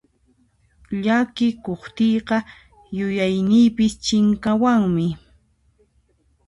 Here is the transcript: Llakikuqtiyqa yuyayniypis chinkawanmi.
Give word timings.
Llakikuqtiyqa 1.03 2.37
yuyayniypis 2.97 3.93
chinkawanmi. 4.05 5.07